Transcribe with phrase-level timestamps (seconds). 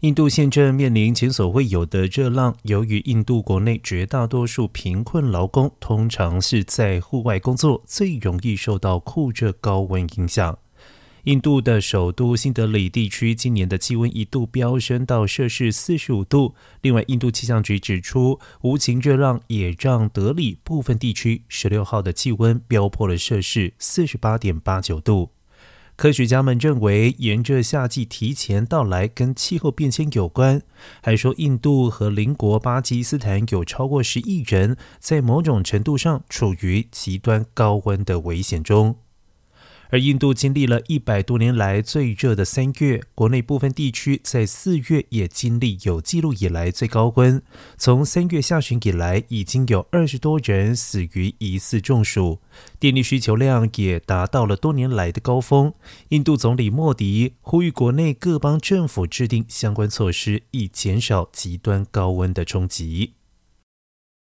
[0.00, 2.56] 印度现正面临前所未有的热浪。
[2.62, 10.56] 由于印度国内绝大多数贫困劳工通常是在户外工作，最容易受到酷热高温影响。
[11.24, 16.54] 印度的首都新德里地区今年的气温一度飙升到摄氏四十五度。
[16.80, 25.28] 另外，印度气象局指出，无情热浪也让德里部分地区十六号的气温飙破了摄氏四十八点八九度。
[26.00, 30.62] 科学家们认为，沿着夏季提前到来跟气候变迁有关，
[31.02, 38.96] 还说印度和邻国巴基斯坦有超过十亿人在某种程度上处于极端高温的危险中。
[39.90, 47.42] 而印度经历了一百多年来最热的三月，国内部分地区在四月也经历有记录以来最高温。
[47.76, 52.38] 从三月下旬以来，已经有二十多人死于疑似中暑，
[52.78, 55.74] 电力需求量也达到了多年来的高峰。
[56.10, 63.14] 印度总理莫迪呼吁国内各邦政府制定相关措施，以减少极端高温的冲击。